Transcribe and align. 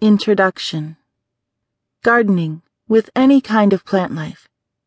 Introduction 0.00 0.96
Gardening, 2.04 2.62
with 2.86 3.10
any 3.16 3.40
kind 3.40 3.72
of 3.72 3.84
plant 3.84 4.14
life, 4.14 4.46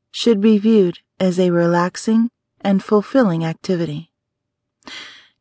should 0.10 0.40
be 0.40 0.58
viewed 0.58 1.00
as 1.20 1.38
a 1.38 1.52
relaxing 1.52 2.32
and 2.62 2.82
fulfilling 2.82 3.44
activity. 3.44 4.10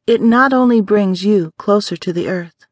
It 0.09 0.21
not 0.21 0.53
only 0.53 0.81
brings 0.81 1.25
you 1.25 1.53
closer 1.57 1.97
to 1.99 2.13
the 2.13 2.29
earth, 2.29 2.67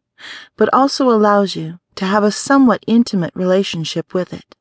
but 0.56 0.68
also 0.74 1.08
allows 1.08 1.54
you 1.54 1.78
to 1.94 2.04
have 2.04 2.24
a 2.24 2.32
somewhat 2.32 2.82
intimate 2.88 3.32
relationship 3.32 4.12
with 4.12 4.32
it. 4.32 4.56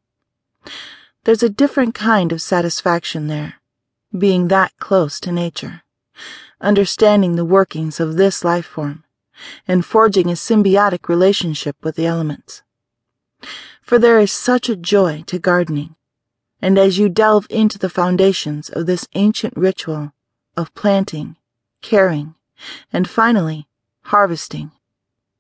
There's 1.24 1.42
a 1.42 1.50
different 1.50 1.96
kind 1.96 2.32
of 2.32 2.40
satisfaction 2.40 3.26
there, 3.26 3.56
being 4.16 4.50
that 4.50 4.74
close 4.78 5.20
to 5.22 5.32
nature, 5.32 5.82
understanding 6.62 7.36
the 7.36 7.46
workings 7.46 8.00
of 8.00 8.16
this 8.16 8.44
life 8.44 8.68
form 8.68 9.06
and 9.68 9.86
forging 9.86 10.30
a 10.30 10.34
symbiotic 10.34 11.08
relationship 11.08 11.76
with 11.84 11.96
the 11.96 12.06
elements. 12.06 12.64
For 13.82 14.00
there 14.00 14.20
is 14.20 14.32
such 14.32 14.70
a 14.70 14.76
joy 14.76 15.24
to 15.28 15.40
gardening, 15.40 15.96
and 16.62 16.78
as 16.78 16.98
you 16.98 17.08
delve 17.08 17.48
into 17.50 17.78
the 17.78 17.90
foundations 17.90 18.70
of 18.70 18.86
this 18.86 19.08
ancient 19.14 19.56
ritual 19.56 20.14
of 20.56 20.74
planting, 20.74 21.38
caring, 21.82 22.36
and 22.92 23.08
finally 23.08 23.68
harvesting, 24.02 24.72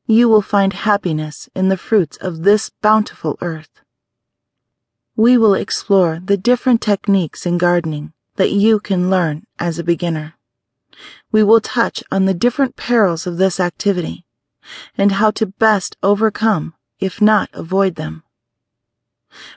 you 0.06 0.30
will 0.30 0.42
find 0.42 0.73
happiness 0.73 1.50
in 1.56 1.70
the 1.70 1.78
fruits 1.78 2.16
of 2.18 2.44
this 2.44 2.70
bountiful 2.82 3.38
earth. 3.42 3.82
We 5.16 5.38
will 5.38 5.56
explore 5.56 6.22
the 6.23 6.38
different 6.38 6.80
techniques 6.80 7.45
in 7.45 7.58
gardening 7.58 8.14
that 8.36 8.52
you 8.52 8.80
can 8.80 9.09
learn 9.09 9.45
as 9.58 9.80
a 9.80 9.84
beginner 9.84 10.37
we 11.32 11.44
will 11.44 11.62
touch 11.62 12.04
on 12.12 12.26
the 12.26 12.34
different 12.34 12.76
perils 12.76 13.28
of 13.28 13.38
this 13.38 13.60
activity 13.60 14.26
and 14.98 15.14
how 15.14 15.32
to 15.32 15.46
best 15.46 15.96
overcome, 16.04 16.73
if 17.00 17.22
not 17.22 17.50
avoid 17.54 17.96
them. 17.96 18.23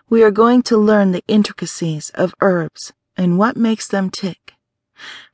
We 0.09 0.23
are 0.23 0.31
going 0.31 0.63
to 0.65 0.77
learn 0.77 1.13
the 1.13 1.25
intricacies 1.27 2.11
of 2.11 2.35
herbs 2.41 2.93
and 3.17 3.39
what 3.39 3.57
makes 3.57 3.89
them 3.89 4.11
tick, 4.11 4.55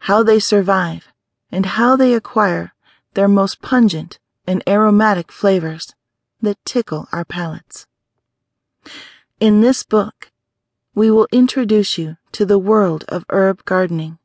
how 0.01 0.23
they 0.23 0.39
survive, 0.39 1.09
and 1.51 1.67
how 1.67 1.97
they 1.97 2.15
acquire 2.15 2.75
their 3.15 3.29
most 3.29 3.63
pungent 3.63 4.19
and 4.47 4.63
aromatic 4.69 5.33
flavors 5.33 5.95
that 6.41 6.65
tickle 6.65 7.09
our 7.13 7.25
palates. 7.25 7.87
In 9.41 9.61
this 9.61 9.83
book, 9.83 10.31
we 10.95 11.11
will 11.11 11.29
introduce 11.33 11.99
you 11.99 12.17
to 12.33 12.45
the 12.47 12.59
world 12.59 13.05
of 13.09 13.25
herb 13.31 13.65
gardening 13.65 14.19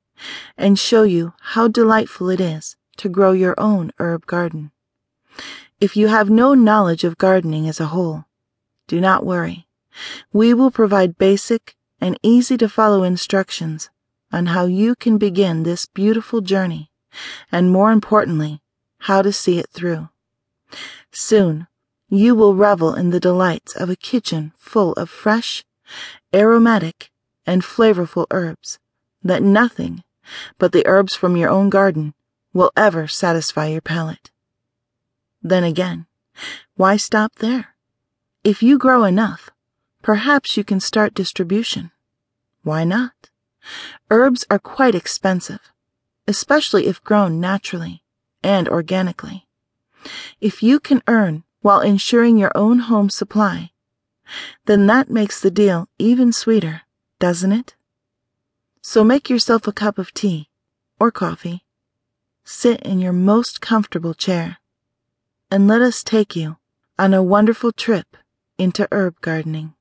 and 0.58 0.78
show 0.78 1.04
you 1.04 1.34
how 1.42 1.68
delightful 1.68 2.30
it 2.30 2.40
is 2.40 2.76
to 2.98 3.10
grow 3.10 3.32
your 3.32 3.56
own 3.58 3.92
herb 4.00 4.26
garden. 4.26 4.72
If 5.80 5.98
you 5.98 6.08
have 6.08 6.30
no 6.30 6.54
knowledge 6.54 7.04
of 7.04 7.18
gardening 7.18 7.68
as 7.68 7.80
a 7.80 7.88
whole, 7.88 8.26
do 8.88 9.02
not 9.02 9.26
worry. 9.26 9.68
We 10.32 10.54
will 10.54 10.72
provide 10.72 11.18
basic 11.18 11.76
and 12.00 12.20
easy 12.22 12.58
to 12.58 12.70
follow 12.70 13.04
instructions 13.04 13.90
on 14.32 14.48
how 14.48 14.66
you 14.66 14.96
can 14.96 15.18
begin 15.18 15.64
this 15.64 15.86
beautiful 15.86 16.42
journey, 16.42 16.92
and 17.52 17.72
more 17.72 17.92
importantly, 17.92 18.62
how 19.00 19.22
to 19.22 19.34
see 19.34 19.60
it 19.60 19.70
through. 19.72 20.10
Soon, 21.12 21.68
you 22.10 22.36
will 22.36 22.56
revel 22.56 22.94
in 22.94 23.10
the 23.10 23.20
delights 23.20 23.76
of 23.76 23.90
a 23.90 23.96
kitchen 23.96 24.54
full 24.58 24.94
of 24.94 25.10
fresh, 25.10 25.64
aromatic, 26.34 27.10
and 27.46 27.64
flavorful 27.64 28.26
herbs 28.32 28.80
that 29.24 29.44
nothing 29.44 30.04
but 30.58 30.72
the 30.72 30.86
herbs 30.86 31.16
from 31.16 31.38
your 31.38 31.50
own 31.50 31.70
garden 31.70 32.14
will 32.54 32.72
ever 32.76 33.08
satisfy 33.08 33.68
your 33.68 33.82
palate. 33.82 34.32
Then 35.42 35.64
again, 35.64 36.06
why 36.76 36.98
stop 36.98 37.36
there? 37.36 37.76
If 38.44 38.64
you 38.64 38.78
grow 38.78 39.04
enough, 39.04 39.50
perhaps 40.02 40.58
you 40.58 40.64
can 40.64 40.80
start 40.80 41.14
distribution. 41.14 41.92
Why 42.64 42.84
not? 42.84 43.30
Herbs 44.10 44.46
are 44.50 44.60
quite 44.60 44.96
expensive, 44.96 45.72
especially 46.28 46.88
if 46.88 47.04
grown 47.04 47.40
naturally 47.40 48.04
and 48.44 48.68
organically. 48.68 49.48
If 50.40 50.64
you 50.64 50.80
can 50.80 51.04
earn 51.08 51.44
while 51.62 51.82
ensuring 51.82 52.38
your 52.38 52.52
own 52.56 52.80
home 52.80 53.10
supply, 53.10 53.72
then 54.66 54.88
that 54.88 55.10
makes 55.10 55.40
the 55.40 55.52
deal 55.52 55.88
even 56.00 56.32
sweeter, 56.32 56.82
doesn't 57.20 57.52
it? 57.52 57.76
So 58.82 59.04
make 59.04 59.30
yourself 59.30 59.68
a 59.68 59.72
cup 59.72 60.00
of 60.00 60.12
tea 60.14 60.50
or 61.00 61.12
coffee, 61.12 61.64
sit 62.44 62.82
in 62.82 63.00
your 63.00 63.14
most 63.14 63.62
comfortable 63.62 64.16
chair, 64.16 64.58
and 65.52 65.68
let 65.68 65.82
us 65.82 66.04
take 66.04 66.36
you 66.36 66.58
on 66.98 67.14
a 67.14 67.22
wonderful 67.22 67.72
trip 67.72 68.18
into 68.58 68.88
herb 68.92 69.22
gardening. 69.22 69.76